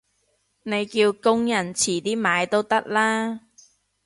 [0.63, 3.41] 你叫工人遲啲買都得啦